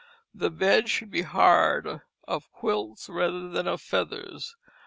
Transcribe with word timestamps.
The 0.33 0.49
bed 0.49 0.89
should 0.89 1.11
be 1.11 1.21
hard, 1.21 2.01
of 2.27 2.51
quilts 2.51 3.07
rather 3.07 3.47
than 3.49 3.67
of 3.67 3.81
feathers. 3.81 4.55